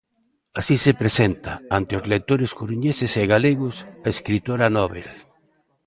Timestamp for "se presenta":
0.85-1.51